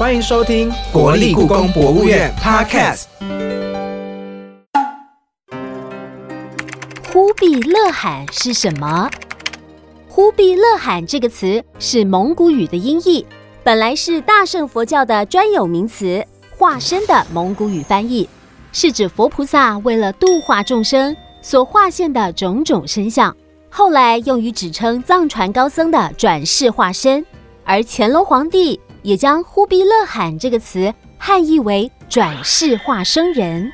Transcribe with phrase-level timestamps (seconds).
[0.00, 3.04] 欢迎收听国立故宫博物院 Podcast。
[7.12, 9.10] 忽必勒罕是什么？
[10.08, 13.26] 忽必勒罕这个词是蒙古语的音译，
[13.62, 16.24] 本来是大乘佛教的专有名词，
[16.56, 18.26] 化身的蒙古语翻译，
[18.72, 23.36] 是指佛菩萨为了度化众生所化现的种种身相，
[23.68, 27.22] 后来用于指称藏传高僧的转世化身，
[27.64, 33.70] 而乾隆皇帝也将忽必勒罕这个词汉译为转世化生人。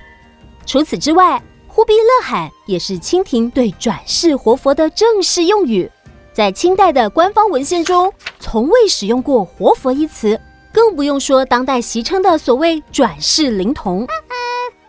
[0.64, 5.90] 除此之外，忽必勒罕也是清廷对转世活佛的正式用语，
[6.32, 10.40] 在清代的官方文献中从未使用过“活佛”一词，
[10.72, 14.06] 更不用说当代习称的所谓“转世灵童”。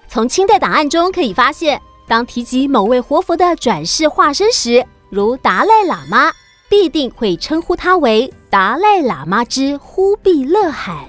[0.08, 6.32] 从清代档案中可以发现，当提及某位活佛的转世化身时，如达赖喇嘛，
[6.70, 11.04] 必定会称呼他为达赖喇嘛之忽必勒罕。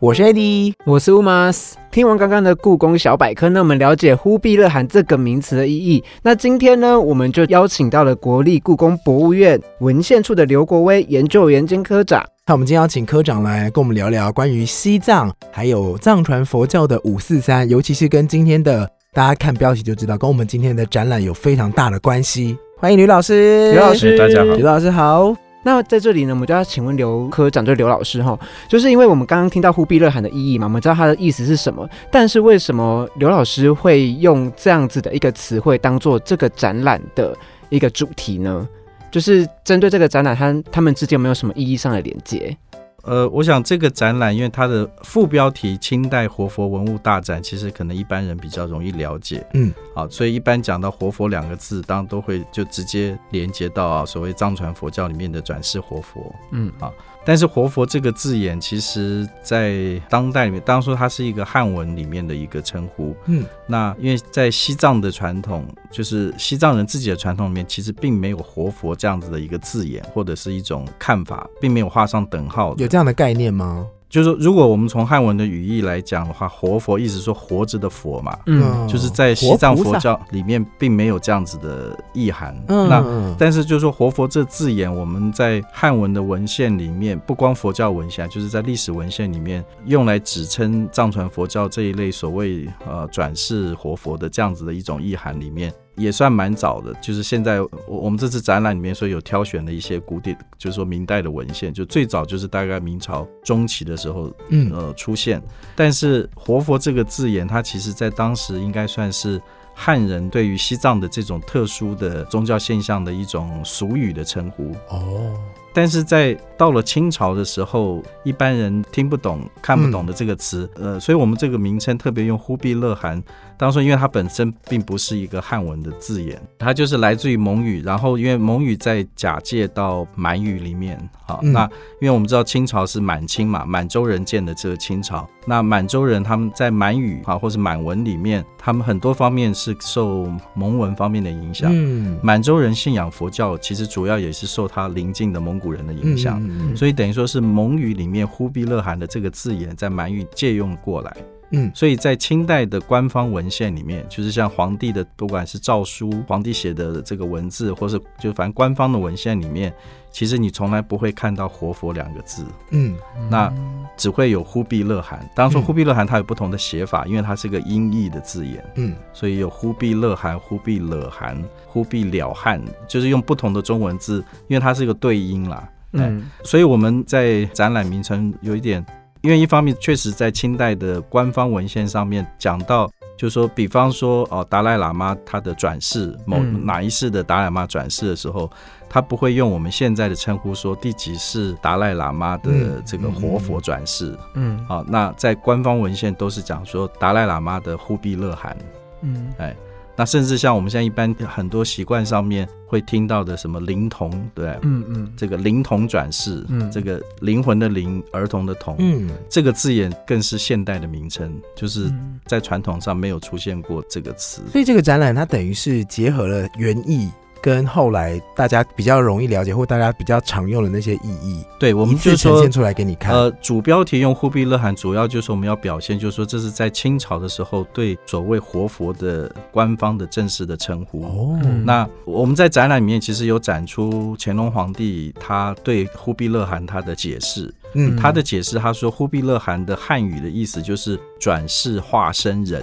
[0.00, 1.74] 我是 Eddie，我是 Umas。
[1.92, 6.02] 听完刚刚的故宫小百科，那我们了解忽必勒罕这个名词的意义。
[6.22, 12.20] 那今天呢，我们就邀请到了国立故宫博物院文献处的刘国威研究员兼科长。
[12.46, 22.56] 那我们今天要请科长来跟我们聊聊关于西藏还有藏传佛教的五四三，尤其是跟今天的大家看标题就知道，跟我们今天的展览有非常大的关系。
[22.78, 25.36] 欢迎吕老师，吕老师，大家好，吕老师好。
[25.62, 37.36] 那在这里呢，我们就要请问刘科长，就刘老师哈，就是因为我们刚刚听到忽必勒罕的意义嘛，我们知道它的意思是什么，但是为什么刘老师会用这样子的一个词汇当做这个展览的
[37.68, 38.66] 一个主题呢？
[39.10, 42.56] 就是针对这个展览，它他们之间有没有什么意义上的连接？
[43.02, 49.44] 呃，我想这个展览，因为它的副标题“清代活佛文物大展”，其实可能一般人比较容易了解。
[49.54, 56.34] 嗯，好，所以一般讲到“活佛”两个字，当然都会就直接连接到啊，所谓藏传佛教里面的转世活佛。
[56.52, 56.92] 嗯，好。
[57.24, 63.14] 但是“活佛”这个字眼，其实在当代里面，当初它是一个汉文里面的一个称呼。
[63.26, 72.74] 嗯，那因为在西藏的传统，就是西藏人自己的传统里面，其实并没有“活佛”这样子的一个字眼，或者是一种看法，并没有画上等号。
[72.78, 73.86] 有这样的概念吗？
[74.12, 82.54] 就是说，如果我们从汉文的语义来讲的话，活佛意思说活着的佛嘛，嗯，就是在西藏佛教里面并没有这样子的意涵。
[82.68, 95.72] 嗯那但是就是说活佛这字眼，我们在汉文的文献里面，不光佛教文献，就是在历史文献里面用来指称藏传佛教这一类所谓呃转世活佛的这样子的一种意涵里面。
[95.94, 105.42] 也算蛮早的，就是现在我我们这次展览里面说有挑选的一些古典，就是说明代的文献，就最早就是大概明朝中期的时候，嗯呃出现。
[105.76, 109.40] 但是“活佛”这个字眼，它其实在当时应该算是
[109.74, 114.72] 汉人对于西藏的这种特殊的宗教现象的一种俗语的称呼。
[114.88, 115.34] 哦。
[115.74, 123.22] 但是在到了清朝的时候，一般人听不懂、看不懂的这个词，呃，所以我们这个名称特别用忽必勒汗。
[123.58, 131.62] 当初因为它本身并不是一个汉文的字眼，它就是来自于蒙语，然后因为蒙语在假借到满语里面，好，那
[132.00, 141.70] 因为我们知道清朝是满清嘛，满洲人建的这个清朝，那满洲人他们在满语啊或是满文里面，他们很多方面是受蒙文方面的影响。
[141.72, 146.42] 嗯，满洲人信仰佛教，其实主要也是受他邻近的蒙古人的影响，
[146.76, 151.16] 所以等于说是蒙语里面忽必勒汗的这个字眼在满语借用过来。
[151.52, 159.72] 嗯，所以在清代的官方文献里面，就是像皇帝的，不管是诏书，皇帝写的这个文字，或是就反正官方的文献里面，
[160.10, 162.46] 其实你从来不会看到“活佛”两个字。
[162.70, 162.96] 嗯，
[163.30, 163.52] 那
[163.98, 165.18] 只会有忽必勒汗。
[165.34, 168.64] 当然说忽必勒汗它有不同的写法，因为它是个音译的字眼。
[168.76, 171.36] 嗯，所以有忽必勒汗、忽必勒汗、
[171.66, 175.68] 忽必了汗，就是用不同的中文字，因为它是一个对音啦。
[175.92, 178.82] 嗯，所以我们在展览名称有一点。
[179.22, 188.50] 因为一方面确实在清代的官方文献上面讲到，就是说，比方说哦，达赖喇嘛他的转世某哪一世的达赖喇嘛转世的时候，
[188.88, 198.56] 他不会用我们现在的称呼说第几世达赖喇嘛的这个活佛转世，嗯，好，那在官方文献都是讲说达赖喇嘛的忽必勒汗，
[199.02, 199.56] 嗯，哎。
[199.96, 211.92] 那甚至像我们现在一般很多习惯上面会听到的什么灵童，对，嗯嗯，这个灵童转世，嗯，这个灵魂的灵，儿童的童，嗯，这个字眼更是现代的名称，就是
[212.26, 214.42] 在传统上没有出现过这个词。
[214.50, 217.10] 所以这个展览它等于是结合了原意
[217.42, 223.12] 跟后来大家比较容易了解或大家比较常用的那些意义，对，我们就呈现出来给你看。
[223.12, 231.02] 呃，主标题用忽必勒汗，主要就是我们要表现，就是说这是在清朝的时候对所谓活佛的官方的正式的称呼。
[231.02, 237.52] 哦，那我们在展览里面其实有展出乾隆皇帝他对忽必勒汗他的解释。
[237.74, 242.62] 嗯，他的解释他说忽必勒汗的汉语的意思就是转世化身人。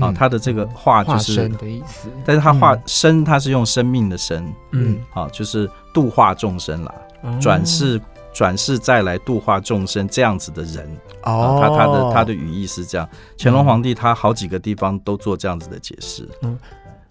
[0.00, 6.94] 啊，他的这个化就是的意思，但是他化生，他是用生命的生，嗯，好，就是度化众生啦，
[7.40, 8.00] 转世
[8.32, 10.86] 转世再来度化众生这样子的人，
[11.24, 13.08] 哦，他他的他的语义是这样，
[13.38, 16.58] 乾隆皇帝他好几个地方都做这样子的解释，嗯。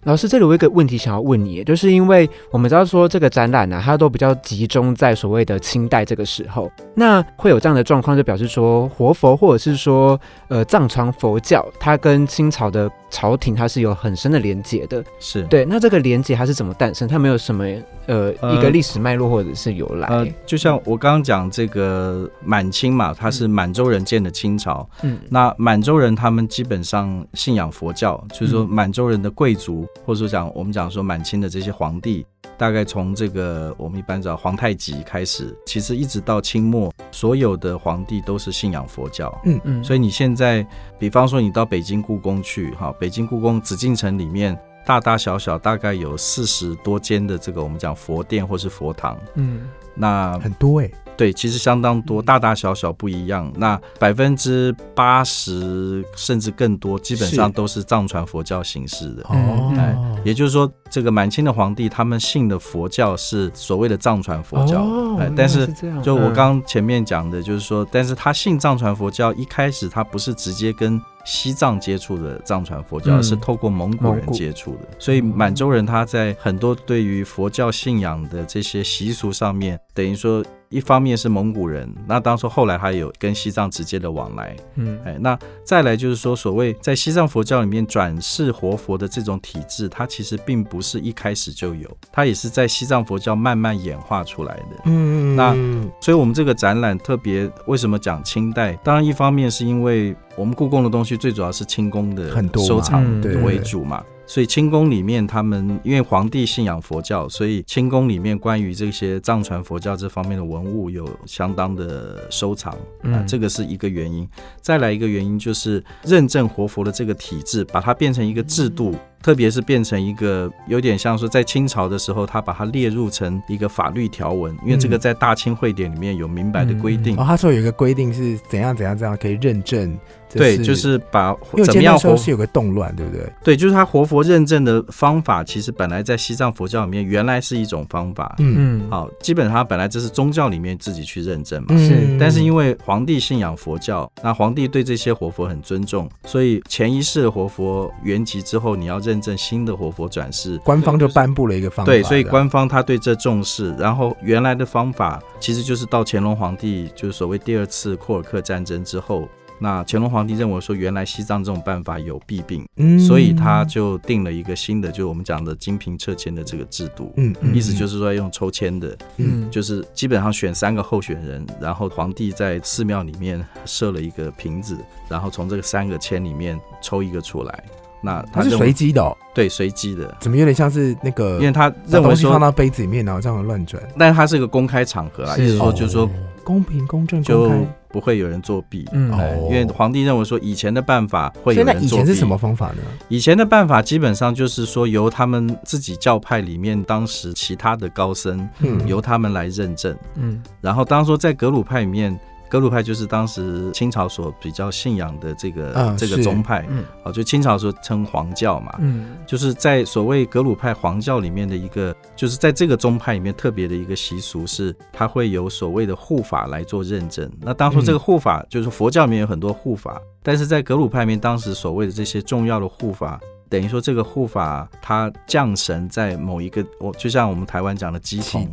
[0.04, 10.18] 老师，这里有一个问题想要问你，就是因为我们知道说这个展览呢，它都比较集中在所谓的清代这个时候，那会有这样的状况，就表示说活佛或者是说
[10.48, 15.64] 呃藏传佛教，它跟清朝的朝廷它是有很深的连结的，是对。
[15.64, 17.08] 那这个连结它是怎么诞生？
[17.08, 17.64] 它没有什么
[18.06, 20.08] 呃一个历史脉络或者是由来？
[20.08, 29.86] 呃，就像我刚刚讲这个满清嘛，它是满洲人建的清朝，嗯，那满洲人他们基本上信仰佛教，就是说满洲人的贵族。
[30.04, 32.24] 或者说讲，我们讲说满清的这些皇帝，
[32.58, 39.32] 大概从这个我们一般叫皇太极开始，其实一直到清末，所有的皇帝都是信仰佛教。
[39.44, 39.84] 嗯嗯。
[39.84, 40.66] 所以你现在，
[40.98, 44.58] 比方说你到北京故宫去，哈，北京故宫紫禁城里面，
[44.88, 49.18] 大大小小大概有四十多间的这个我们讲佛殿或是佛堂。
[49.34, 49.68] 嗯。
[49.94, 50.90] 那很多哎。
[51.14, 53.52] 对，其实相当多，大大小小不一样。
[53.56, 59.24] 那百分之八十甚至更多，基本上都是藏传佛教形式的。
[59.24, 64.86] 哦，哎，也就是说，这个满清的皇帝他们信的佛教是所谓的藏传佛教。
[65.18, 65.66] 哎，但是
[66.04, 74.88] 就我刚前面讲的，就是说，但是他信藏传佛教，一开始他不是直接跟西藏接触的藏传佛教，是透过蒙古人接触的。
[74.98, 80.42] 所以满洲人他在很多对于佛教信仰的这些习俗上面，等于说。
[80.70, 95.54] 一方面是蒙古人，那当初后来还有跟西藏直接的往来，嗯，哎，那再来就是说，所谓在西藏佛教里面转世活佛的这种体制，它其实并不是一开始就有，它也是在西藏佛教慢慢演化出来的，嗯，那
[96.00, 98.74] 所以我们这个展览特别为什么讲清代？
[98.84, 103.02] 当然一方面是因为我们故宫的东西最主要是清宫的收藏
[103.42, 104.04] 为主嘛。
[104.28, 114.28] 所以清宫里面，他们因为皇帝信仰佛教，所以清宫里面关于这些藏传佛教这方面的文物有相当的收藏，啊，这个是一个原因。
[114.60, 118.94] 再来一个原因就是认证活佛的这个体制，把它变成一个制度。
[119.22, 127.16] 特别是变成一个有点像说，在清朝的时候，他把它列入成一个法律条文，因为这个在大清会典里面有明白的规定。
[127.16, 129.98] 哦，他说有一个规定是怎样怎样怎样可以认证。
[130.30, 131.34] 对，就是把
[131.64, 133.32] 怎么样活是有个动乱，对不对？
[133.42, 138.36] 对，就是他活佛认证的方法，其实本来在西藏佛教里面原来是一种方法。
[138.38, 141.74] 嗯，好，基本上本来这是宗教里面自己去认证嘛。
[141.78, 142.14] 是。
[142.20, 151.92] 但是因为皇帝信仰佛教，那皇帝对这些活佛很尊重，所以前一世的活佛圆寂之后，你要认证新的活佛转世，官方就颁布了一个方法。
[151.92, 153.72] 对，所以官方他对这重视。
[153.76, 159.28] 然后原来的方法其实就是到乾隆皇帝，就是所谓第二次库尔克战争之后。
[159.60, 174.78] 那乾隆皇帝认为说，原来西藏这种办法有弊病，嗯，所以他就定了一个新的，就是我们讲的金瓶撤签的这个制度，嗯，意思就是说用抽签的，嗯，就是基本上选三个候选人，然后皇帝在寺庙里面设了一个瓶子，
[175.08, 177.64] 然后从这个三个签里面抽一个出来，
[178.02, 186.08] 那它是随机的，哦对，随机的，怎么有点像是那个，因为他认为说放到杯子里面，然后这样乱转，但是它是一个公开场合啊，意思说就是说。
[186.44, 187.56] 公平、公正、公开，
[187.90, 188.88] 不会有人作弊。
[188.92, 189.12] 嗯，
[189.44, 191.84] 因为皇帝认为说，以前的办法会有人作弊。
[191.84, 192.76] 以前是什么方法呢？
[193.10, 199.94] 以前的办法基本上就是说，由他们自己教派里面当时其他的高僧，嗯，由他们来认证。
[200.14, 202.18] 嗯，然后当说在格鲁派里面。
[202.48, 206.66] 格鲁派就是当时清朝所比较信仰的这个这个宗派，
[207.02, 217.30] 啊，就清朝说称黄教嘛，嗯，就是在所谓格鲁派黄教里面的一个，就是在这个宗派里面特别的一个习俗是，它会有所谓的护法来做认证。
[217.40, 223.20] 那当初这个护法就是佛教里面有很多护法，但是在格鲁派里面，当时所谓的这些重要的护法。
[223.50, 228.46] 等于说，这个护法他降神在某一个，我就像我们台湾讲的鸡童，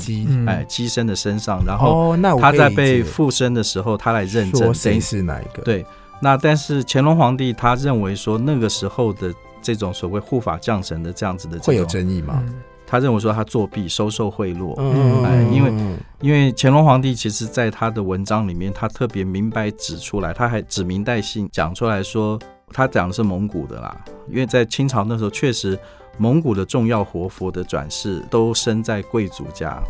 [0.47, 5.61] 哎，鸡身的身上，然后他在被附身的时候，他来认证谁是哪一个。
[5.63, 5.85] 对，
[6.21, 12.43] 那但是乾隆皇帝他认为说，那个时候的这种所谓护法降神的这样子的，会有争议吗？
[12.87, 14.79] 他认为说他作弊、收受贿赂，
[15.25, 15.73] 哎，因为
[16.21, 22.39] 因为乾隆皇帝其实在他的文章里面，他特别明白指出来，他还指名带姓讲出来说。
[22.69, 25.77] 他讲的是蒙古的啦，因为在清朝那时候确实
[26.17, 29.81] 蒙古的重要活佛的转世都生在贵族家，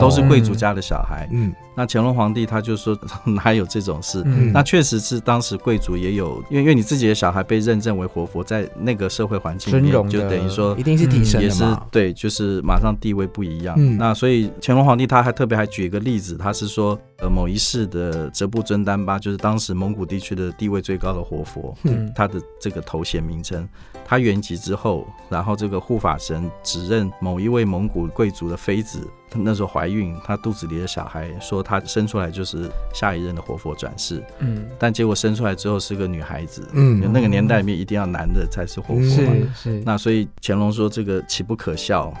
[0.00, 1.28] 都是贵族家的小孩。
[1.32, 4.22] 嗯，那乾隆皇帝他就说 哪有这种事？
[4.52, 13.76] 那确实是当时贵族也有，因为因为你自己的小孩被认证为活佛，在那个社会环境里面，就等于说一定是提升也是对，就是马上地位不一样。
[13.96, 21.76] 那所以乾隆皇帝他还特别还举一个例子，他是说呃某一世的哲布尊丹巴，就是当时蒙古地区的地位最高的活佛，
[22.14, 23.68] 他的这个头衔名称。
[24.04, 29.10] 他圆寂之后，然后这个护法神指认某一位蒙古贵族的妃子。
[29.36, 42.12] 那时候怀孕，她肚子里的小孩说她生出来就是下一任的活佛转世，嗯，但结果生出来之后是个女孩子，嗯，那个年代里面一定要男的才是活佛嘛，是那所以乾隆说这个岂不可笑，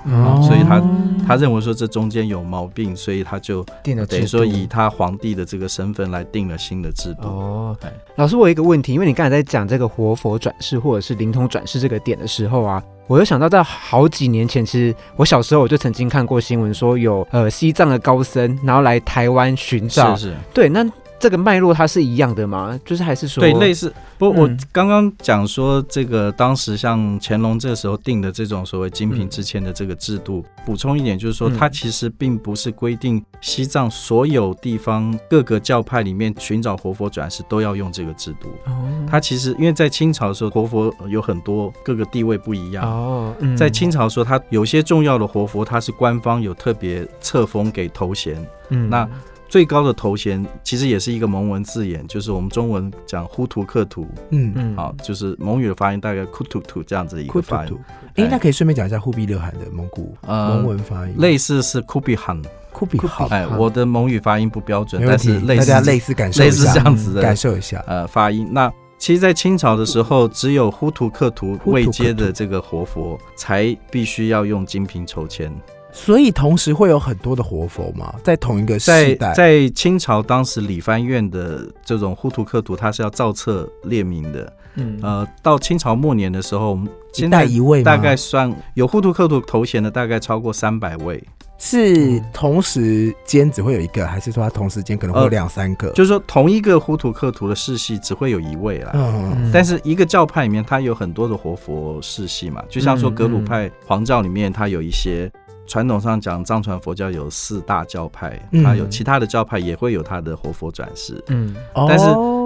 [0.42, 0.82] 所以他
[1.26, 7.28] 他认为说这中间有毛病，所以他就定了等于说以他皇帝的这个身份来定了新的制度。
[7.28, 7.76] 哦，
[8.16, 12.82] 老师，我有一个问题，因为你刚才在讲这个活佛转世或者是灵通转世这个点的时候啊。
[13.06, 20.86] 我又想到，在好几年前，其实我小时候我就曾经看过新闻，说有呃西藏的高僧，然后来台湾寻找，是是，对，那。
[21.22, 22.76] 这个脉络它是一样的吗？
[22.84, 23.94] 就是还是说对类似？
[24.18, 38.48] 不，我刚刚讲说这个当时像乾隆这个时候定的这种所谓金瓶之签的这个制度，补充一点就是说，它其实并不是规定西藏所有地方各个教派里面寻找活佛转世都要用这个制度。
[38.66, 38.72] 哦，
[39.08, 42.84] 它其实因为在清朝的时候，活佛有很多各个地位不一样。
[42.84, 48.44] 哦，在清朝的时候，它有些重要的活佛，它是官方有特别册封给头衔。
[48.70, 49.08] 嗯，那。
[49.52, 54.50] 最高的头衔其实也是一个蒙文字眼，就是我们中文讲呼图克图，嗯。
[54.56, 57.78] 嗯，好，就是蒙语的发音大概库图图这样子的一个发音。
[58.14, 62.40] 哎，那可以顺便讲一下忽必勒汗的蒙古蒙文发音，类似是库比汗，
[62.72, 63.26] 库比好。
[63.26, 68.48] 哎，我的蒙语发音不标准，但是大家类似感受类似这样子的感受一下，呃，发音。
[68.50, 75.54] 那其实，在清朝的时候，只有呼图克图未接的这个活佛，才必须要用金瓶抽签。
[75.92, 84.52] 所以同时会有很多的活佛嘛，在同一个时代，在清朝当时理藩院的这种呼图克图，它是要造册列名的。
[84.76, 91.22] 嗯，呃，到清朝末年的时候，我们现在一位大概算有呼图克图头衔的，大概超过三百位。
[91.64, 95.92] 是同时间只会有一个，还是说他同时间可能会有两三个？
[95.92, 98.90] 就是说同一个呼图克图的世系只会有一位啦。
[98.94, 105.30] 嗯，但是一个教派里面，它有很多的活佛世系嘛，就像说格鲁派黄教里面，它有一些。
[105.72, 111.24] 传统上讲，藏传佛教有四大教派，它有其他的教派也会有它的活佛转世。
[111.28, 111.56] 嗯，
[111.88, 112.04] 但是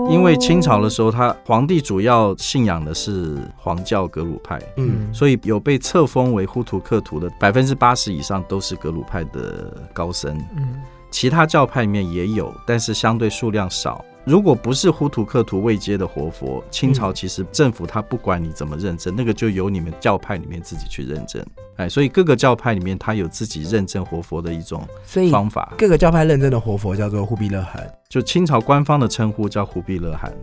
[0.08, 10.32] 因为清朝的时候，他皇帝主要信仰的是黄教格鲁派，嗯，所以有被册封为呼图克图的百分之八十以上都是格鲁派的高僧。
[10.56, 10.80] 嗯，
[11.10, 14.04] 其他教派里面也有，但是相对数量少。
[14.26, 21.40] 如果不是呼图克图未接的活佛，清朝其实政府他不管你怎么认证，那个就由你们教派里面自己去认证。
[21.76, 24.84] 哎，所以各个教派里面他有自己认证活佛的一种
[25.30, 25.72] 方法。
[25.78, 30.34] 各个教派认证的活佛叫做忽必勒汗，就清朝官方的称呼叫忽必勒汗。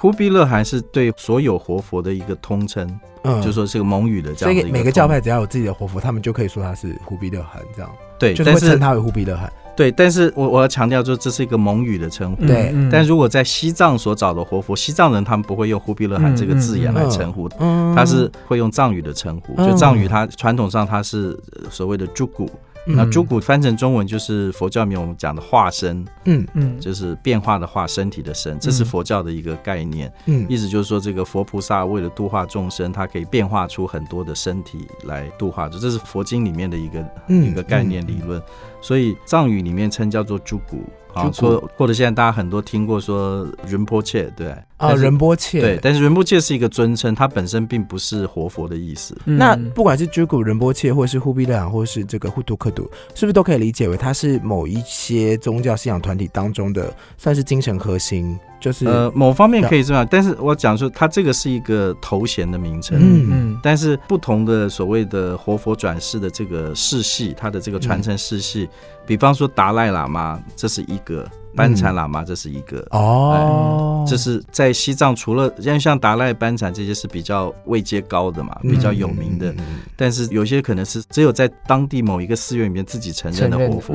[0.00, 2.88] 忽必勒汗是对所有活佛的一个通称，
[3.24, 4.54] 嗯，就说是个蒙语的这样。
[4.54, 7.92] 所以每个教派只要有自己的活佛，他们就可以说他是忽必勒汗这样。
[8.18, 9.52] 对，就是会称他为忽必勒汗。
[9.76, 12.46] 对，但是我我要强调，就这是一个蒙语的称呼。
[12.46, 19.54] 对，但如果在西藏所找的活佛，西藏人他们不会用忽必勒汗这个字眼来称呼，嗯他是会用藏语的称呼。
[19.56, 21.38] 就藏语，它传统上它是
[21.70, 22.50] 所谓的朱古。
[22.86, 26.46] 那朱古翻成中文就是佛教里面我们讲的化身，嗯。
[26.54, 38.42] 嗯，就是变化的化身体的身，这是佛教的一个概念，嗯，意思就是说这个佛菩萨为了度化众生，他可以变化出很多的身体来度化，这是佛经里面的一个一个概念理论，
[38.80, 40.84] 所以藏语里面称叫做朱古。
[41.12, 49.20] 啊，说或者现在大家很多听过说仁波切，对啊，仁波切，对，但是仁波切是一个尊称，它本身并不是活佛的意思。
[49.24, 58.38] 那不管是居古仁波切，或是忽必烈或是这个忽图克图，是不是都可以理解为它是某一些宗教信仰团体当中的算是精神核心？
[58.60, 68.68] 就是呃，某方面可以这样，但是我讲说，它这个是一个头衔的名称，嗯嗯，但是不同的所谓的活佛转世的这个世系，它的这个传承世系，
[69.06, 71.26] 比方说达赖喇嘛，这是一个。
[71.54, 79.54] 班禅喇嘛这是一个哦，这是在西藏除了像像达赖、班禅这些是比较位阶高的嘛，比较有名的，
[79.96, 83.94] 但是有些可能是只有在当地某一个寺院里面自己承认的活佛，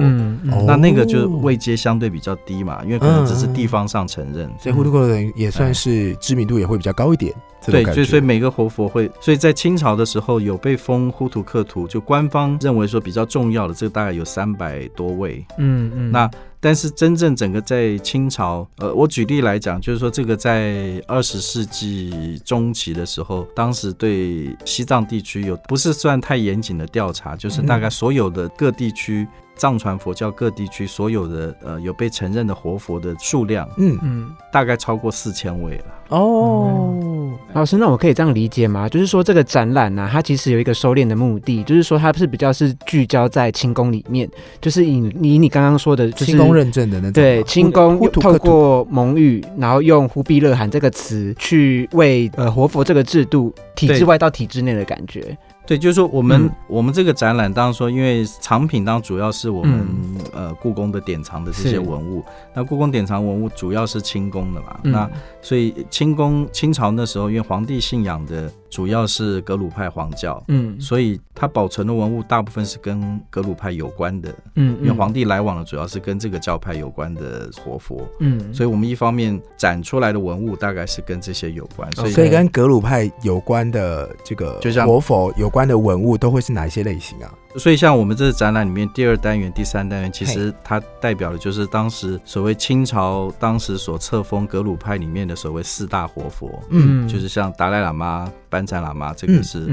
[0.65, 7.33] 那那个就位阶相对比较低嘛，因为可能只是地方上承认，所以呼图克人也算是知名度也会比较高一点。
[7.71, 15.45] 对，所以所以每个活佛会，所以在清朝的时候有被封呼图克图，就官方认为说比较重要的，这个大概有三百多位。
[15.57, 16.29] 嗯嗯，那。
[16.61, 29.27] 但是真正整个在清朝，呃，我举例来讲，就是说这个在二十世纪中期的时候，当时对西藏地区有不是算太严谨的调查，就是大概所有的各地区。
[29.55, 35.85] 藏传佛教各地区所有的呃有被承认的活佛的数量，嗯嗯，大概超过四千位了。
[36.09, 38.87] 哦，老师，那我可以这样理解吗？
[38.87, 44.29] 就是说这个展览呢，它其实有一个收敛的目的，就是说它是比较是聚焦在清宫里面，
[44.61, 55.35] 就是以以你刚刚说的，就是清宫认证的那种，对，清宫透过蒙语，然后用忽必勒汗这个词去为呃活佛这个制度体制外到体制内的感觉。
[55.65, 59.87] 对，就是说我们我们这个展览，当然说，因为藏品当主要是我们
[60.33, 65.09] 呃故宫的典藏的这些文物，那故宫典藏文物主要是清宫的嘛，那
[65.41, 68.51] 所以清宫清朝那时候，因为皇帝信仰的。
[68.75, 87.33] 主要是格鲁派黄教，嗯，所以它保存的文物大部分是跟格鲁派有关的，嗯，因为皇帝来往的主要是跟这个教派有关的活佛，嗯，所以我们一方面展出来的文物大概是跟这些有关，所以所以跟格鲁派有关的这个就像活佛有关的文物都会是哪一些类型啊？
[87.57, 99.67] 所以，像我们这个展览里面第二单元、第三单元，其实它代表的就是当时所谓清朝当时所册封格鲁派里面的所谓四大活佛，嗯，就是像达赖喇嘛、班禅喇嘛，这个是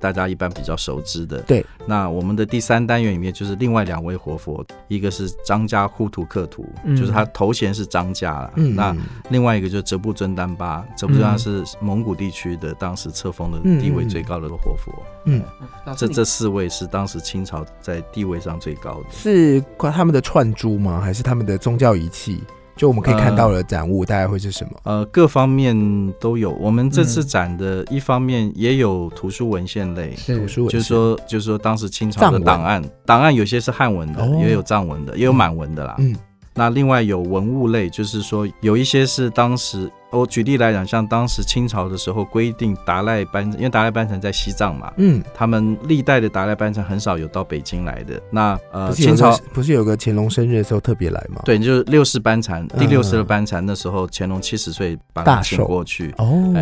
[0.00, 1.40] 大家一般比较熟知的。
[1.42, 1.64] 对。
[1.88, 6.66] 那我们的第三单元里面就是另外两位活佛，一个是张家呼图克图，
[6.96, 8.52] 就是他头衔是张家了。
[8.56, 8.96] 那
[9.28, 14.92] 另外一个就是哲布尊丹巴，哲布尊丹是蒙古地区的当时册封的地位最高的活佛。
[15.26, 15.42] 嗯，
[15.96, 17.20] 这这四位是当时。
[17.26, 21.00] 清朝在地位上最高的是他们的串珠吗？
[21.00, 22.40] 还是他们的宗教仪器？
[22.76, 24.72] 就我们可以看到的展物，大概会是什么？
[24.84, 25.74] 呃，各方面
[26.20, 26.52] 都有。
[26.60, 35.96] 我们这次展的一方面也有图书文献类，图书就是说，就是说当时清朝的档案，档案有些是汉文的，也有藏文的，也有满文的啦。
[35.98, 36.14] 嗯。
[36.58, 48.18] 那另外有文物类，就是说有一些是当时，我举例来讲，像当时清朝的时候规定达赖班，因为达赖班禅在西藏嘛，嗯，他们历代的达赖班禅很少有到北京来的。
[48.30, 51.42] 那呃，清朝不是有个乾隆生日的时候特别来吗？
[51.44, 56.14] 对，就是六世班禅，第六世的班禅，那时候乾隆七十岁把他请过去。
[56.16, 56.54] 哦，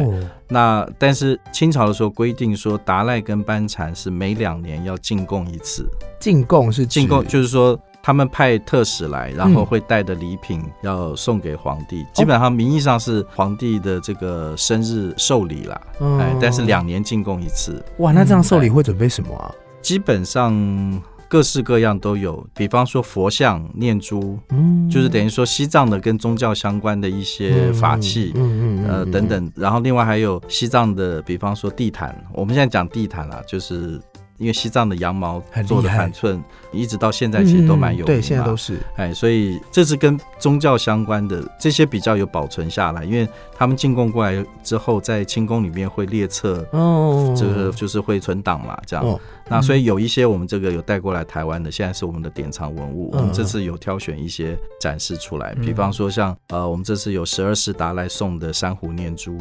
[0.48, 5.88] 那但是清朝的时候规定说，达赖跟班禅是每两年要进贡一次。
[6.18, 7.78] 进贡是进贡，就是说。
[8.06, 15.80] 他们派特使来，然后会带的礼品要送给皇帝，基本上名义上是皇帝的这个生日寿礼啦。
[16.20, 17.82] 哎，但是两年进贡一次。
[18.00, 19.50] 哇，那这样寿礼会准备什么啊？
[19.80, 29.50] 基本上各式各样都有，比方说佛像、念珠，嗯，就是等于说西藏的跟宗教相关的一些法器，嗯嗯呃等等。
[29.56, 33.98] 然后另外还有西藏的，比方说地毯，我们现在讲地毯啊，就是。
[34.38, 36.42] 因为西藏的羊毛做的板寸，
[36.72, 38.06] 一直到现在其实都蛮有名。
[38.06, 38.78] 对，现在都是。
[38.96, 49.20] 哎，所以这是跟宗教相关的这些比较有保存下来，因为他们进贡过来之后，在清宫里面会列册，哦，这个就是会存档嘛，这样。
[49.48, 53.10] 那所以有一些我们这个有带过来台湾的，现在是我们的典藏文物。
[53.12, 59.38] 我们这次有挑选一些展示出来，比方说像呃，我们这次有十二世达赖送的珊瑚念珠，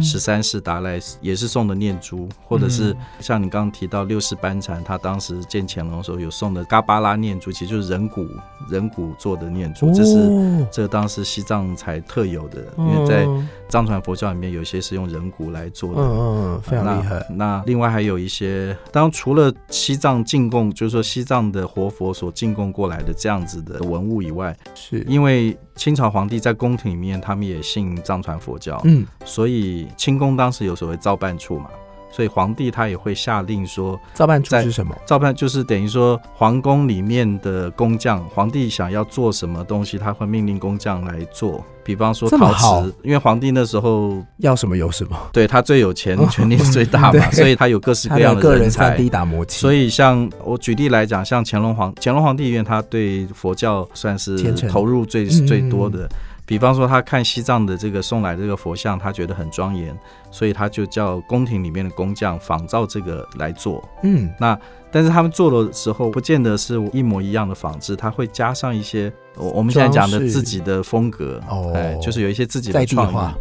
[0.00, 8.26] 十三世达赖也是送的念珠，或者是像你刚刚提到六世班禅，他当时见乾隆的时候有送的嘎巴拉念珠，其实就是人骨
[8.68, 13.26] 人骨做的念珠，这是这当时西藏才特有的，因为在
[13.68, 17.24] 藏传佛教里面有些是用人骨来做的，嗯嗯，非常厉害。
[17.30, 19.35] 那另外还有一些，当除了
[19.68, 31.70] 西藏进贡，就是说西藏的活佛所进贡过来的这样子的文物以外，是因为清朝皇帝在宫廷里面，他们也信藏传佛教，嗯，所以清宫当时有所谓造办处嘛。
[32.10, 34.94] 所以皇帝他也会下令说，造办处是什么？
[35.04, 41.64] 造办就是等于说皇宫里面的工匠，皇帝想要做什么东西，他会命令工匠来做。
[41.84, 48.96] 比方说陶瓷，因为皇帝那时候要什么有什么，对他最有钱， 权力最大嘛，所以他有各式各样的个人才。
[48.96, 49.60] D 打磨器。
[49.60, 54.36] 所以像我举例来讲，像乾隆皇乾隆皇帝，因为他对佛教算是
[54.68, 56.08] 投入最最多的。
[56.46, 59.94] 比方说，他看西藏的这个送来这个佛像，他觉得很庄严，
[60.30, 63.86] 所以他就叫宫廷里面的工匠仿照这个来做。
[64.04, 64.56] 嗯，那
[64.92, 71.42] 但是他们做的时候，不见得是一模一样的仿制，他会加上一些我我们现在讲的自己的风格。
[71.48, 73.34] 哦，哎，就是有一些自己的创意。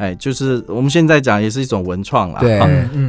[0.00, 2.40] 哎，就是我们现在讲也是一种文创啦。
[2.40, 2.58] 对，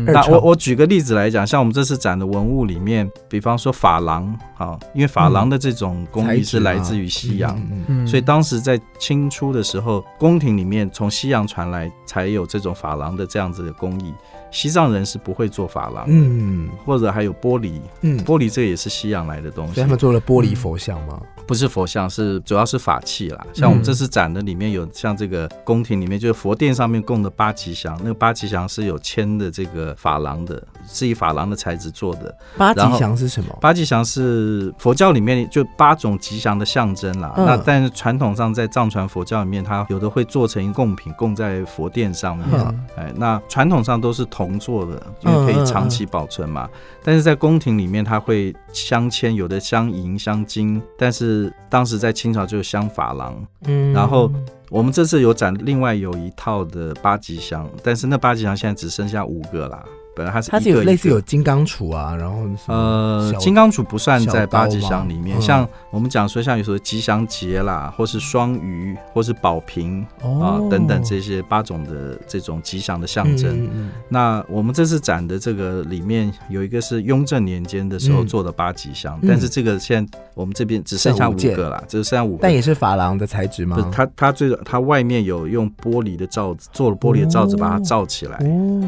[0.06, 7.58] 那我我举个例子来讲，像我们这次展的文物里面，比方说珐琅，哈，因为珐琅的这种工艺是来自于西洋，
[8.06, 14.14] 所以当时在清初的时候，宫廷里面从西洋传来，才有这种珐琅的这样子的工艺。
[14.52, 19.82] 西藏人是不会做珐琅，嗯，或者还有玻璃，嗯，玻璃这也是西洋来的东西。
[19.82, 21.20] 他们做了玻璃佛像吗？
[21.48, 23.46] 不是佛像，是主要是法器啦。
[23.54, 32.34] 像我们这次展的里面有像这个宫廷里面，就是佛殿上面供的八吉祥，那个八吉祥是有铅的这个珐琅的，是以珐琅的材质做的。
[32.58, 33.58] 八吉祥是什么？
[33.60, 37.34] 八吉祥是佛教里面就八种吉祥的象征啦。
[37.36, 42.48] 那但是传统上在藏传佛教里面，它有的会做成贡品供在佛殿上面。
[42.96, 46.70] 哎，那传统上都是铜做的，因为可以长期保存嘛。
[47.04, 53.36] 但是在宫廷里面，它会镶嵌，有的镶银、镶金，但是当时在清朝就是镶珐琅。
[53.66, 54.32] 嗯，然后
[54.70, 59.84] 我们这次有展，另外有一套的八吉祥，但是那八吉祥现在只剩下五个啦。
[60.14, 73.70] 本来它是它是有类似有金刚杵啊，然后呃金刚杵不算在八吉祥里面，像我们讲说像有时候吉祥节啦，或是双鱼，或是宝瓶啊等等这些八种的这种吉祥的象征。
[74.10, 82.40] 那我们这次展的这个里面有一个是雍正年间的时候做的八吉祥，但是这个现在我们这边只剩下五个啦，只剩下五个。
[82.42, 83.78] 但也是珐琅的材质吗？
[83.94, 88.38] 它它最它外面有用玻璃的罩子做了玻璃的罩子把它罩起来，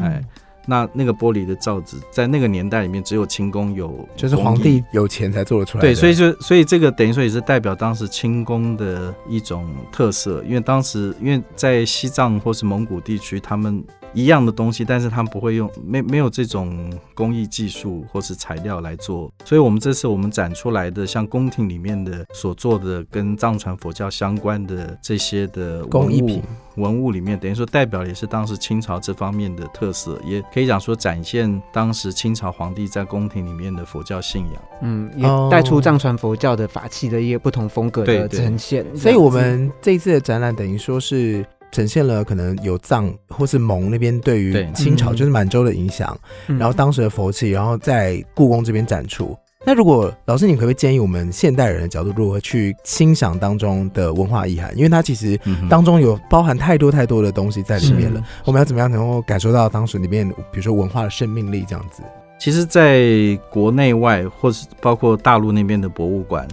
[0.02, 0.22] 哎。
[0.66, 5.82] 那那个玻璃的罩子，在那个年代里面，只有清宫有，就是皇帝有钱才做得出来。
[5.82, 13.84] 对，所以就所以这个等于说也是代表当时清宫的一种特色，因为当时因为在西藏或是蒙古地区，他们。
[14.14, 26.42] 一样的东西，但是他们不会用没没有这种工艺技术或是材料来做，所以我们这次我们展出来的像宫廷里面的所做的跟藏传佛教相关的这些的工艺品
[26.76, 38.84] 文物里面，等于说代表也是当时清朝这方面的特色，也可以讲说展现当时清朝皇帝在宫廷里面的佛教信仰，嗯，也带出藏传佛教的法器的一些不同风格的呈现。
[38.96, 41.44] 所以我们这一次的展览等于说是。
[41.74, 49.36] 呈现了可能有藏或是蒙那边对于清朝就是满洲的影响，然后当时的佛器，然后在故宫这边展出。
[49.66, 54.70] 那如果老师，你可不可以建议我们现代人的角度如何去欣赏当中的文化意涵？
[54.76, 58.22] 因为它其实当中有包含太多太多的东西在里面了。
[58.44, 62.02] 我们要怎么样能够感受到当时里面，比如说文化的生命力这样子？
[62.38, 66.46] 其实，在国内外，或是包括大陆那边的博物馆，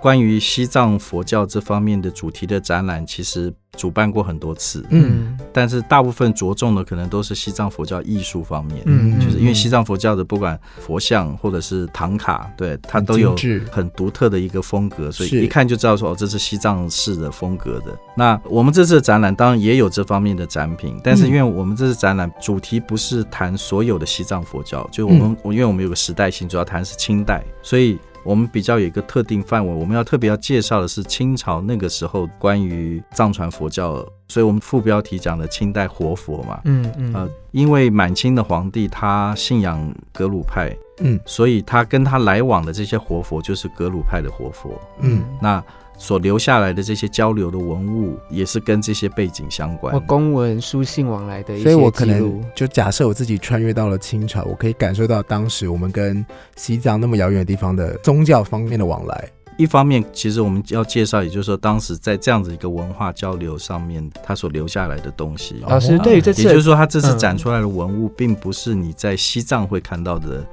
[0.00, 3.54] 关于西藏佛教这方面的主题的展览，其实。
[3.76, 13.36] 主办过很多次，嗯，但是大部分着重的可能都是西藏佛教艺术方面，嗯，就是因为西藏佛教的不管佛像或者是唐卡，对它都有
[13.70, 17.96] 很独特的一个风格，所以一看就知道说哦，这是西藏式的风格的。
[18.16, 27.98] 那我们这次的展览当然也有这方面的展品，但是因为我们这次展览主题不是谈所有的西藏佛教，就我们因为我们有个时代性，主要谈是清代，所以。
[28.26, 45.62] 我们比较有一个特定范围，我们要特别要介绍的是清朝那个时候关于藏传佛教，所以我们副标题讲的清代活佛嘛，嗯嗯，呃，因为满清的皇帝他信仰格鲁派，嗯，所以他跟他来往的这些活佛就是格鲁派的活佛，嗯，那。
[45.96, 49.98] 所留下来的这些交流的文物，也是跟这些背景相关。
[50.06, 56.24] 公文书信往来的一些所以我可能就假设我自己穿越到了清朝，我可以感受到当时我们跟
[56.56, 59.28] 西藏那么遥远的地方的宗教方面的往来。
[59.58, 65.64] 一方面，其实我们要介绍，也就是说，当时在这样子一个文化交流上面，他所留下来的东西。
[65.66, 70.46] 老师，对于这次，也就是说，他这次展出来的文物，并不是你在西藏会看到的。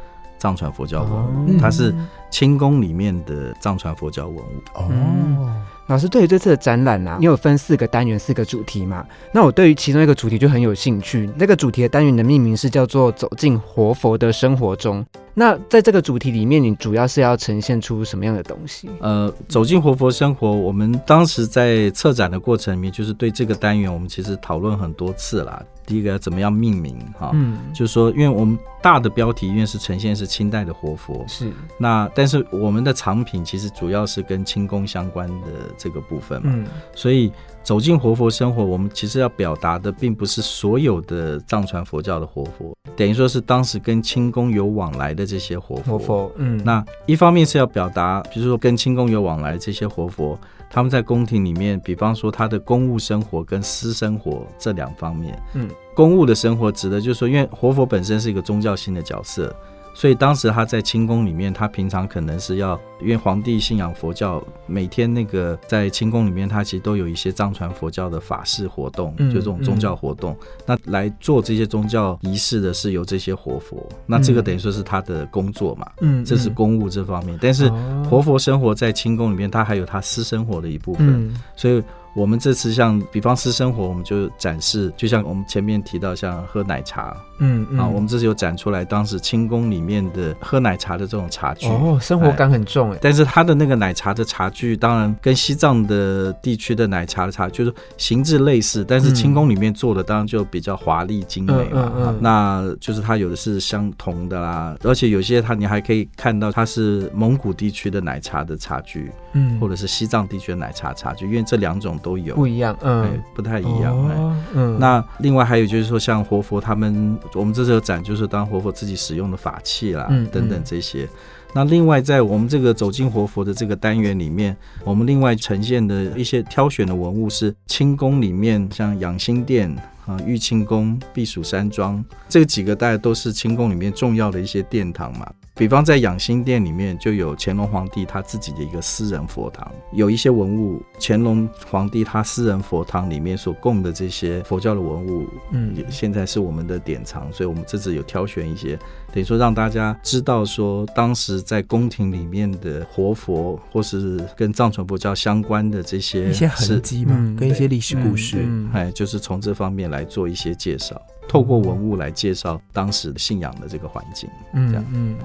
[0.43, 1.95] 藏传佛教文物，它是
[2.29, 4.61] 清宫里面的藏传佛教文物。
[4.73, 5.49] 哦，
[5.87, 9.05] 老师，对于这次的展览啊，你有分四个单元、四个主题嘛？
[9.31, 11.29] 那我对于其中一个主题就很有兴趣。
[11.37, 15.05] 那个主题的单元的命名是叫做“走进活佛的生活中”。
[15.33, 18.89] 那在这个主题里面，你主要是要呈现出什么样的东西？
[18.99, 25.65] 呃，走进活佛生活，我们当时在策展的过程里面，就是对这个单元，我们其实讨论很多次了。
[25.85, 27.31] 第一个要怎么样命名哈？
[27.33, 36.65] 嗯，就是说，因为我们大的标题因为是呈现是清代的活佛，是那但是我们的藏品其实主要是跟清宫相关的这个部分嘛，嗯，
[36.95, 37.29] 所以
[37.63, 50.37] 走进活佛生活，我们其实要表达的并不是所有的藏传佛教的活佛，等于说是当时跟清宫有往来的这些活佛，活佛，嗯，那一方面是要表达，比如说跟清宫有往来这些活佛。
[50.69, 59.55] 他们在宫廷里面，比方说他的公务生活跟私生活这两方面，嗯，公务的生活指的就是说，因为活佛本身是一个宗教性的角色，
[59.93, 70.35] 所以当时他在清宫里面，他平常可能是要，因为皇帝信仰佛教，每天那个在清宫里面，他其实都有一些藏传佛教的法事活动，就这种宗教活动。
[70.65, 77.37] 那来做这些宗教仪式的是由这些活佛，那这个等于说是他的工作嘛，嗯，这是公务这方面。
[77.41, 77.69] 但是
[78.09, 81.81] 活佛生活在清宫里面，他还有他私生活的一部分，所以。
[82.15, 92.99] 我们这次像比方私生活，我们就展示，就像我们前面提到，像喝奶茶，嗯啊，我们这次有展出来当时清宫里面的喝奶茶的这种茶具，哦，生活感很重哎。
[93.01, 102.15] 但是它的那个奶茶的茶具，当然跟西藏的地区的奶茶的茶就是形制类似，但是清宫里面做的当然就比较华丽精美嘛。
[102.19, 111.99] 那就是它有的是相同的啦，而且有些它你还可以看到它是蒙古地区的奶茶的茶具，嗯，或者是西藏地区的奶茶茶具，因为这两种。
[112.03, 114.77] 都有不一样，嗯，不太一样，嗯。
[114.79, 121.09] 那另外还有就是说，像活佛他们，我们这次展就是当活佛自己使用的法器啦，等等这些。
[121.55, 129.73] 那另外在我们这个走进活佛的这个单元里面，我们另外呈现的一些挑选的文物是清宫里面，像养心殿
[130.05, 135.25] 啊、玉清宫、避暑山庄这几个，大家都是清宫里面重要的一些殿堂嘛。
[135.55, 148.75] 比方在养心殿里面就有乾隆皇帝他自己的一个私人佛堂，有一些文物，乾隆皇帝他私人佛堂里面所供的这些佛教的文物，嗯，现在是我们的典藏，所以我们这次有挑选一些，
[149.13, 160.99] 等于说让大家知道说当时在宫廷里面的活佛，或是跟藏传佛教相关的这些一些痕迹嘛，跟一些历史故事，哎，就是从这方面来做一些介绍。
[161.27, 165.17] 透过文物来介绍当时信仰的这个环境，嗯，这样，嗯，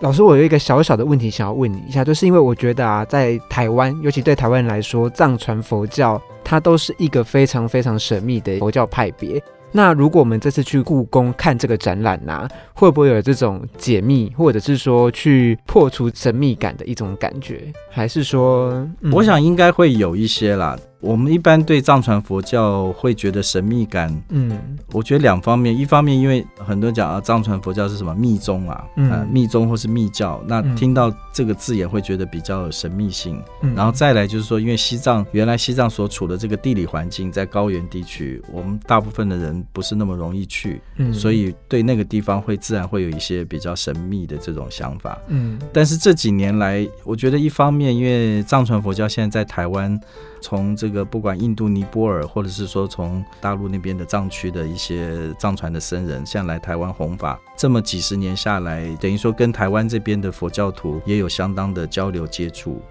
[0.00, 9.42] 老师，我有一个小小的问题想要问你一下，就是因为我觉得啊，在台湾，尤其对台湾人来说，藏传佛教它都是一个非常非常神秘的佛教派别。
[9.76, 17.72] 那如果我们这次去故宫看这个展览呢，会不会有这种解密，或者是说去破除神秘感的一种感觉？
[17.90, 20.78] 还是说，我想应该会有一些啦。
[21.04, 24.58] 我们一般对藏传佛教会觉得神秘感，嗯，
[24.90, 33.38] 我觉得两方面，一方面因为很多人讲啊，藏传佛教是什么密宗啊，嗯，密宗或是密教，那听到这个字眼会觉得比较有神秘性，
[33.76, 50.00] 然后再来就是说，因为西藏原来西藏所处的这个地理环境在高原地区，我们大部分的人不是那么容易去，嗯，所以对那个地方会自然会有一些比较神秘的这种想法，嗯，但是这几年来，我觉得一方面因为藏传佛教现在在台湾。
[50.44, 62.82] 从这个不管印度尼泊尔，或者是说从大陆那边的藏区的一些藏传的僧人，像来台湾弘法，这么几十年下来，等于说跟台湾这边的佛教徒也有相当的交流接触。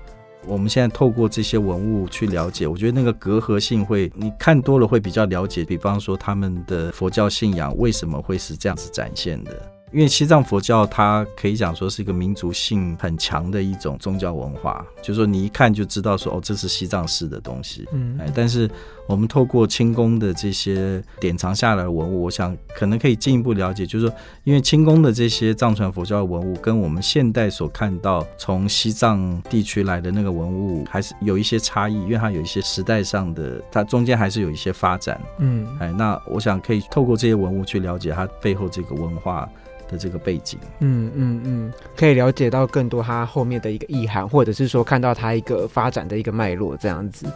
[0.47, 5.63] 我们现在透过这些文物去了解，我觉得那个隔阂性会，你看多了会比较了解。
[5.63, 9.72] 比方说他们的佛教信仰为什么会是这样子展现的。
[9.93, 17.87] 因为西藏佛教，它可以讲说是一个民族性很强的一种宗教文化，就是说你一看就知道说哦，这是西藏式的东西。
[17.93, 18.67] 嗯，哎，但是
[19.07, 35.21] 我们透过清宫的这些典藏下来的文物，我想可能可以进一步了解，就是说，因为清宫的这些藏传佛教的文物，跟我们现代所看到从西藏地区来的那个文物，还是有一些差异，因为它有一些时代上的，它中间还是有一些发展。
[35.37, 39.47] 嗯，哎，那我想可以透过这些文物去了解它背后这个文化。
[39.93, 47.27] 的这个背景，嗯嗯嗯，可以了解到更多它后面的一个意涵，或者是说看到它一个发展的一个脉络这样子。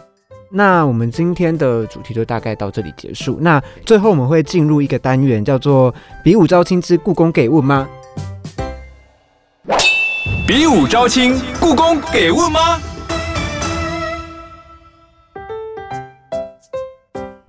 [0.50, 3.38] 那我们今天的主题就大概到这里结束。
[3.40, 5.94] 那最后我们会进入一个单元，叫做
[6.24, 7.88] “比武招亲之故宫给问吗？”
[10.48, 12.80] 比武招亲，故宫给问吗？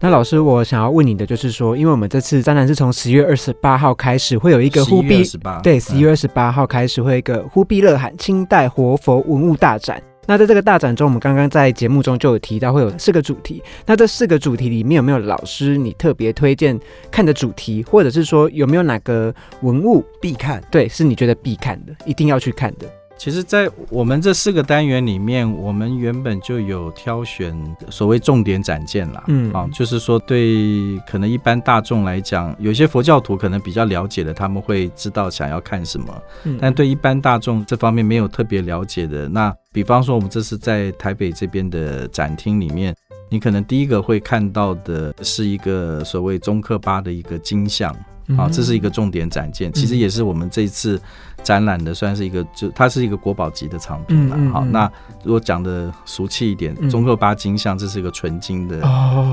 [0.02, 5.22] 那老师，我想要问你的就是说，因为我们这次展览是从十月二十八号开始，会有一个忽必
[5.62, 10.02] 对十一月二十八号开始会有一个忽必勒罕清代活佛文物大展。
[10.26, 13.62] 那在这个大展中，我们刚刚在节目中就有提到会有四个主题。
[13.86, 16.80] 那这四个主题里面有没有老师你特别推荐
[17.12, 19.34] 看的主题，或者是说有没有哪个
[19.64, 20.64] 文物必看？
[20.72, 22.88] 对，是你觉得必看的，一定要去看的。
[23.20, 27.54] 其实，在我们这四个单元里面，我们原本就有挑选
[27.90, 29.22] 所谓重点展件啦。
[29.28, 36.22] 嗯啊，就是说对可能一般大众来讲，有些佛教徒可能比较了解的，他们会知道想要看什么。
[36.46, 42.96] 嗯，但对一般大众这方面没有特别了解的，那比方说我们这次在台北这边的展厅里面，
[43.30, 47.94] 你可能第一个会看到的是一个所谓中克巴的一个金像。
[48.38, 51.00] 啊，这是一个重点展件，其实也是我们这一次
[51.44, 54.38] 展览的算是一个，就它是一个国宝级的藏品了。
[54.52, 54.92] 好，那
[55.24, 58.82] 如果讲的俗气一点，中克八金像，这是一个纯金的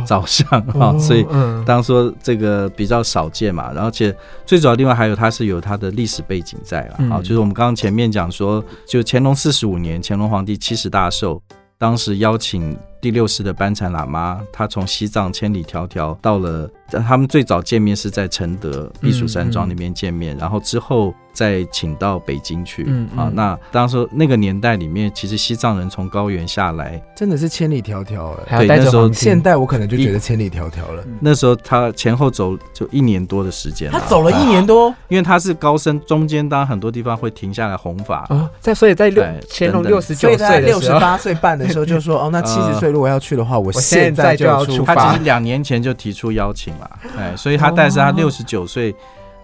[0.06, 1.26] 造像啊，所以
[1.64, 11.42] 当说这个比较少见嘛，然后且最主要另外还有它是有它的历史背景在了啊，就是我们刚刚前面讲说，就乾隆四十五年，乾隆皇帝七十大寿，
[11.78, 12.76] 当时邀请。
[13.00, 16.68] 第六世的班禅喇嘛，他从西藏千里迢迢到了，
[17.06, 22.84] 他们最早见面是在承德避暑山庄那边见面，然后之后再请到北京去。
[22.88, 28.58] 嗯啊，那当时那个年代里面，其实西藏人从高原下来，真的是千里迢迢哎。
[28.58, 31.04] 对，那时候现代我可能就觉得千里迢迢了。
[31.20, 38.26] 那时候他前后走就一年多的时间，他走了一年多，因为他是高僧，中间当然很多地方会停下来弘法。
[38.30, 42.85] 啊，在所以在六乾隆六十九岁六十八岁半的时候就说，哦，那七十岁。
[42.90, 44.94] 如果要去的话，我现在就要出发。
[44.94, 48.94] 他其实两年前就提出邀请了，哎，所以他带着他六十九岁。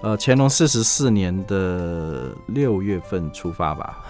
[0.04, 4.02] 呃，乾隆四十四年的六月份出发吧，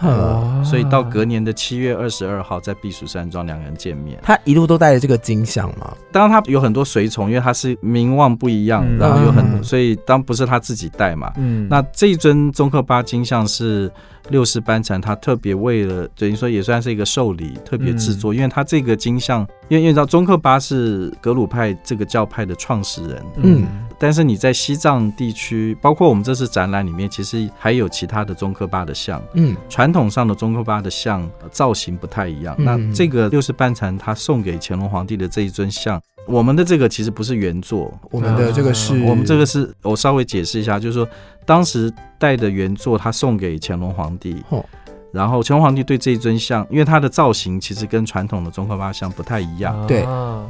[0.64, 4.18] 所以到隔年的七月二十二号在避暑山庄两人见面。
[4.22, 5.92] 他一路都带着这个金像吗？
[6.10, 11.30] 当然他有很多随从，因为他是名望不一样，然后有很，所以当不是他自己带嘛。
[11.36, 13.92] 嗯，那这一尊宗克巴金像是
[14.30, 23.66] 六世班禅他特别为了等于说也算是一个寿礼特别制作，因为他这个金像，因为因为知道宗克巴是格鲁派这个教派的创始人，嗯。
[23.98, 29.22] 但是你在西藏地区，包括我们这次展览里面，其实还有其他的宗喀巴的像。
[29.34, 32.56] 嗯，传统上的宗喀巴的像造型不太一样。
[32.58, 41.08] 那这个六世班禅他送给乾隆皇帝的这一尊像，我们的这个其实不是原作，我们的这个是，我们这个是我稍微解释一下，就是说
[41.44, 44.42] 当时带的原作，他送给乾隆皇帝。
[45.12, 49.86] 然后乾隆皇帝对这一尊像，因为它的造型其实跟传统的宗喀巴像不太一样。
[49.86, 50.04] 对，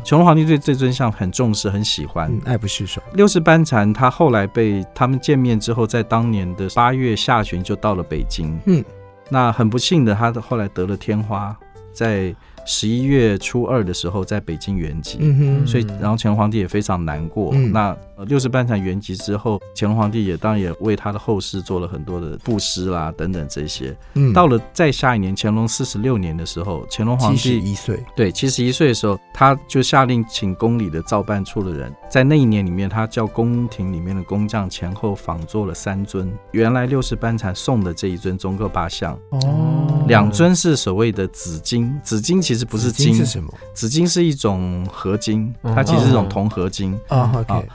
[0.04, 3.02] 乾隆皇帝对这尊像很重视，很喜欢，爱不释手。
[3.14, 8.56] 六世班禅他后来被他们见面之后，在当年的八月下旬就到了北京。
[8.66, 8.84] 嗯，
[9.28, 11.56] 那很不幸的，他的后来得了天花，
[11.92, 12.32] 在。
[12.64, 17.52] 十一月初二的时候，在北京圆寂，所以然后乾隆皇帝也非常难过。
[17.54, 23.96] 那六十班禅圆寂之后，乾隆皇帝也当然也为他的后世做了很多的布施啦，等等这些。
[24.14, 39.18] 嗯到了再下一年，乾隆四十六年的时候，乾隆皇帝七十一岁，对，七十一岁的时候，他就下令请宫里的造办处的人，在那一年里面，他叫宫廷里面的工匠前后仿做了三尊原来六十班禅送的这一尊宗喀巴像。
[39.30, 43.52] 哦，两尊是所谓的紫金，紫金其实不是金是什么？
[43.74, 47.32] 紫金是一种合金，它其实是一种铜合金啊。
[47.34, 47.68] OK，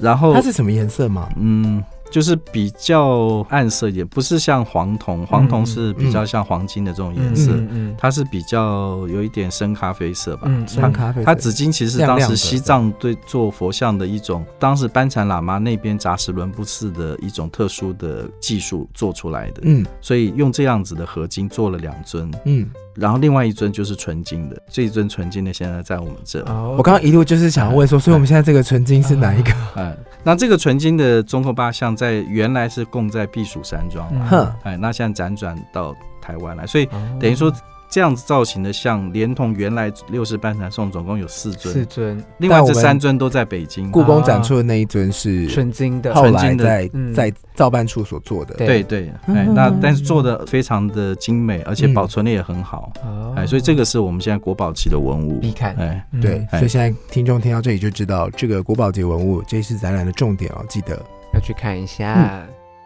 [0.00, 1.28] 然后它是什么颜色吗？
[1.36, 1.82] 嗯。
[2.10, 10.42] 就是比较暗色一点，不是像黄铜，黄铜是比较像黄金的这种颜色，嗯它是比较有一点深咖啡色吧。
[10.44, 11.24] 嗯深咖啡。
[11.24, 19.62] 它紫金其实是当时西藏对做佛像的一种，当时班禅喇嘛那边扎什伦布寺的一种特殊的技术做出来的。
[19.64, 22.30] 嗯，所以用这样子的合金做了两尊。
[22.44, 22.70] 嗯。
[22.94, 26.40] 然后另外一尊就是纯金的，这一尊纯金的现在在我们这。
[26.76, 29.52] 我刚刚一路就是想问说，所以我们现在这个纯金是哪一个？
[29.76, 36.88] 嗯，那这个纯金的中后八像在原来是供在避暑山庄，哼，哎，那现在辗转到台湾来，所以
[37.20, 37.52] 等于说。
[37.94, 41.72] 这样子造型的像，连同原来六十班禅送，总共有四尊。
[41.72, 43.88] 四尊，另外这三尊都在北京。
[43.88, 48.56] 故宫展出的那一尊是纯金的，后来在在造办处所做的。
[48.56, 52.92] 对对，哎，那但是做的非常的精美，而且保存的也很好。
[53.36, 55.38] 哎，所以这个是我们现在国宝级的文物。
[55.38, 55.76] 必看。
[55.76, 61.00] 哎，对，所以现在听众听到这里就知道，这个国宝级文物这次展览的重点哦，记得。
[61.32, 62.44] 要去看一下。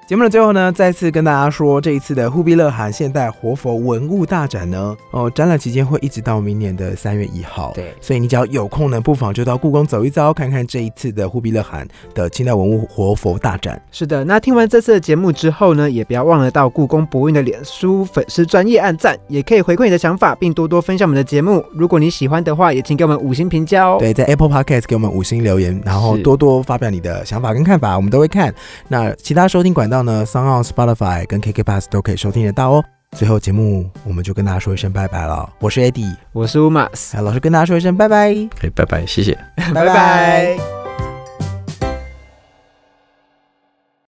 [0.08, 7.72] 节目的最后呢，再次跟大家说，这一次的忽必勒汗现代活佛文物大展呢，哦，展览期间会一直到明年的三月一号。
[7.74, 13.78] 对，所以你只要有空呢，不妨就到故宫走一遭，看看这一次的忽必勒汗的清代文物活佛大展。
[13.90, 21.62] 是的，那听完这次的节目之后呢，也不要忘了到故宫博物院的脸书粉丝专业按赞，也可以回馈你的想法，并多多分享我们的节目。
[21.74, 23.98] 如果你喜欢的话，也请给我们五星评价哦。
[24.00, 28.54] 对，在 Apple Podcast 给我们五星留言，然后多多发表你的想法跟看法，我们都会看。
[28.88, 32.84] 那其他收听管道呢 s o n Spotify 跟 KK Pass 都可以收听得到哦。
[33.12, 35.50] 最后节目我们就跟大家说一声拜拜了。
[35.60, 38.34] 我是 Eddie，我是 Umas，老师跟大家说一声拜拜。
[38.60, 39.38] 可以拜拜，谢谢，
[39.74, 40.77] 拜拜。